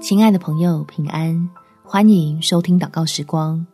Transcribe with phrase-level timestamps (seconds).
[0.00, 1.48] 亲爱的朋友，平安！
[1.84, 3.64] 欢迎收听祷告时光，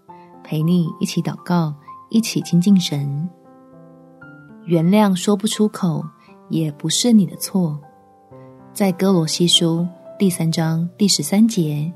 [0.45, 1.75] 陪你一起祷告，
[2.11, 3.29] 一起亲近神。
[4.65, 6.05] 原谅说不出口，
[6.49, 7.79] 也不是你的错。
[8.73, 9.87] 在歌罗西书
[10.19, 11.91] 第三章第十三节，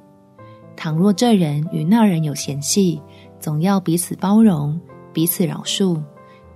[0.77, 3.00] 倘若这人与那人有嫌隙，
[3.39, 4.80] 总要彼此包容，
[5.12, 6.00] 彼此饶恕。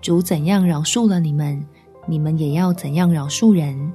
[0.01, 1.63] 主怎样饶恕了你们，
[2.07, 3.93] 你们也要怎样饶恕人。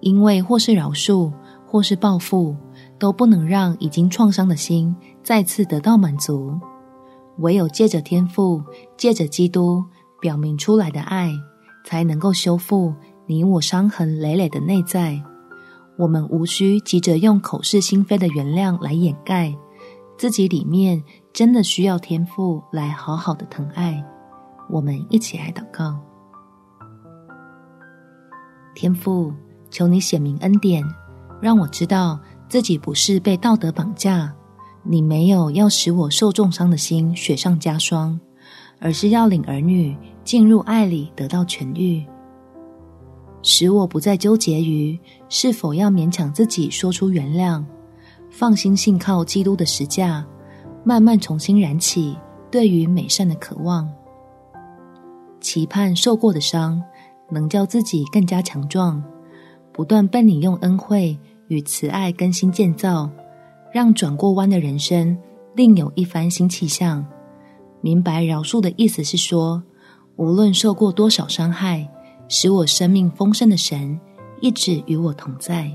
[0.00, 1.30] 因为或是饶恕。
[1.70, 2.56] 或是报复，
[2.98, 4.92] 都不能让已经创伤的心
[5.22, 6.58] 再次得到满足。
[7.38, 8.60] 唯有借着天赋，
[8.96, 9.84] 借着基督
[10.20, 11.30] 表明出来的爱，
[11.84, 12.92] 才能够修复
[13.24, 15.22] 你我伤痕累累的内在。
[15.96, 19.54] 我们无需急着用口是心非的原谅来掩盖，
[20.18, 21.00] 自己里面
[21.32, 24.04] 真的需要天赋来好好的疼爱。
[24.68, 25.96] 我们一起来祷告：
[28.74, 29.32] 天父，
[29.70, 30.84] 求你显明恩典。
[31.40, 34.32] 让我知道自己不是被道德绑架，
[34.82, 38.18] 你没有要使我受重伤的心雪上加霜，
[38.78, 42.04] 而是要领儿女进入爱里得到痊愈，
[43.42, 47.64] 使我不再纠结于是否要勉强自己说出原谅，
[48.30, 50.26] 放心信靠基督的十架，
[50.84, 52.16] 慢慢重新燃起
[52.50, 53.88] 对于美善的渴望，
[55.40, 56.82] 期盼受过的伤
[57.30, 59.02] 能叫自己更加强壮，
[59.72, 61.18] 不断被你用恩惠。
[61.50, 63.10] 与慈爱更新建造，
[63.72, 65.18] 让转过弯的人生
[65.56, 67.04] 另有一番新气象。
[67.80, 69.60] 明白饶恕的意思是说，
[70.14, 71.88] 无论受过多少伤害，
[72.28, 73.98] 使我生命丰盛的神
[74.40, 75.68] 一直与我同在。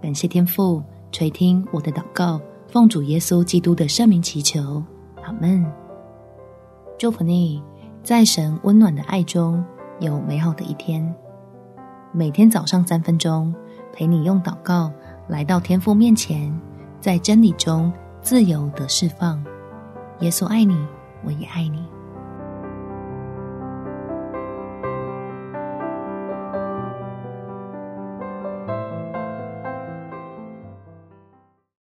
[0.00, 0.80] 感谢天父
[1.10, 4.80] 垂听我的祷告，奉主耶稣基督的圣名祈求，
[5.24, 5.66] 阿门。
[6.96, 7.60] 祝福你，
[8.04, 9.64] 在神温暖的爱中
[9.98, 11.12] 有美好的一天。
[12.12, 13.52] 每天早上三分钟。
[13.96, 14.92] 陪你用祷告
[15.26, 16.54] 来到天父面前，
[17.00, 19.42] 在真理中自由的释放。
[20.20, 20.76] 耶稣爱你，
[21.24, 21.82] 我也爱你。